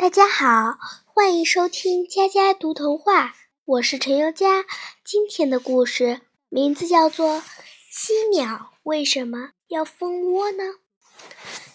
[0.00, 3.34] 大家好，欢迎收听佳佳读童话，
[3.66, 4.64] 我是陈宥佳。
[5.04, 7.36] 今天的故事名字叫做
[7.90, 10.64] 《犀鸟为什么要蜂窝呢》。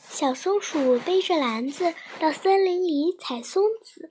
[0.10, 4.10] 小松鼠背着篮子到森林里采松子，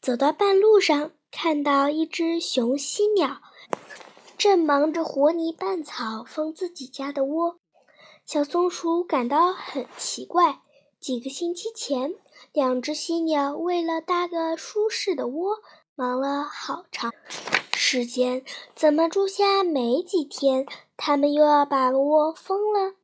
[0.00, 3.42] 走到半路上，看到一只雄犀鸟
[4.38, 7.58] 正忙着和泥拌草封自己家的窝。
[8.24, 10.60] 小松鼠感到很奇怪，
[11.00, 12.14] 几个星期前。
[12.52, 15.58] 两只犀鸟为了搭个舒适的窝，
[15.94, 17.12] 忙了好长
[17.74, 18.44] 时间。
[18.74, 22.94] 怎么住下没几天，它们又要把窝封了？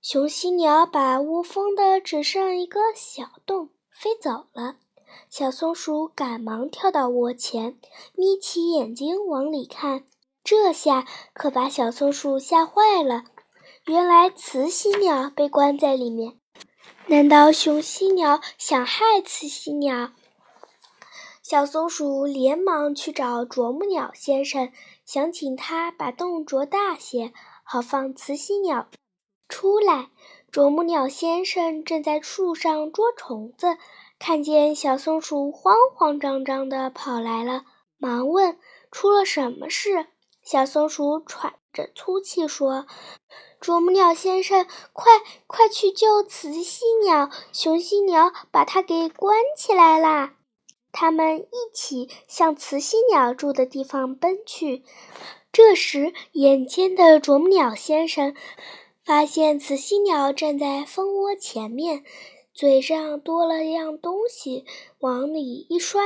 [0.00, 4.76] 雄犀鸟把窝封的只剩一个小洞，飞走了。
[5.28, 7.78] 小松鼠赶忙跳到窝前，
[8.14, 10.04] 眯起眼睛往里看。
[10.42, 13.24] 这下可把小松鼠吓坏了。
[13.86, 16.38] 原来雌犀鸟被关在里面。
[17.08, 20.12] 难道雄犀鸟想害雌犀鸟？
[21.42, 24.72] 小松鼠连忙去找啄木鸟先生，
[25.04, 27.32] 想请他把洞啄大些，
[27.64, 28.88] 好放雌犀鸟
[29.48, 30.10] 出来。
[30.50, 33.76] 啄木鸟先生正在树上捉虫子，
[34.18, 37.64] 看见小松鼠慌慌张张地跑来了，
[37.98, 38.58] 忙问
[38.92, 40.06] ：“出了什么事？”
[40.42, 42.86] 小松鼠喘着粗气说。
[43.60, 45.12] 啄木鸟先生，快
[45.46, 47.30] 快去救雌犀鸟！
[47.52, 50.34] 雄犀鸟把它给关起来啦！
[50.90, 54.82] 他们一起向雌犀鸟住的地方奔去。
[55.52, 58.34] 这时，眼尖的啄木鸟先生
[59.04, 62.04] 发现雌犀鸟站在蜂窝前面，
[62.52, 64.64] 嘴上多了样东西，
[64.98, 66.02] 往里一摔，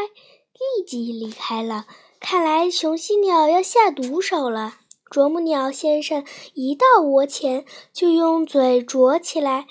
[0.58, 1.86] 立即离开了。
[2.18, 4.78] 看来雄犀鸟要下毒手了。
[5.10, 9.66] 啄木鸟先生一到窝前，就用嘴啄起来。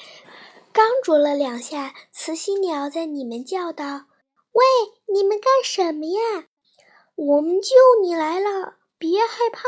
[0.71, 4.05] 刚啄了两下，雌犀鸟在里面叫道
[4.53, 4.63] ：“喂，
[5.13, 6.45] 你们干什么呀？
[7.15, 7.69] 我们救
[8.01, 9.61] 你来了，别害怕。”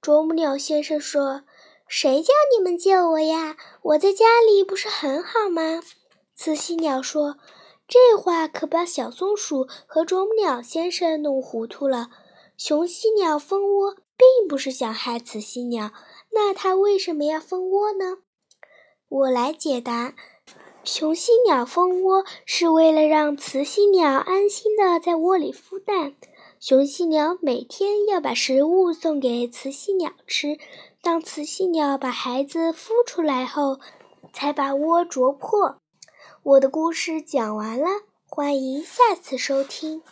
[0.00, 1.42] 啄木鸟先生说
[1.88, 3.56] ：“谁叫你们救我呀？
[3.82, 5.82] 我在家里不是很好吗？”
[6.36, 7.36] 雌犀鸟说
[7.92, 12.08] ：“这话可把小松鼠和啄木鸟先生弄糊涂了。
[12.56, 15.90] 雄犀鸟蜂窝。”并不是想害雌犀鸟，
[16.30, 18.18] 那它为什么要蜂窝呢？
[19.08, 20.14] 我来解答：
[20.84, 26.14] 雄犀鸟蜂窝是为了让雌犀鸟安心的在窝里孵蛋。
[26.60, 30.56] 雄犀鸟每天要把食物送给雌犀鸟吃，
[31.02, 33.80] 当雌犀鸟把孩子孵出来后，
[34.32, 35.81] 才把窝啄破。
[36.44, 37.86] 我的故事讲完了，
[38.26, 40.02] 欢迎下次收听。